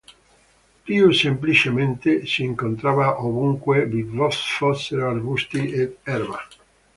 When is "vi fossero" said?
3.85-5.11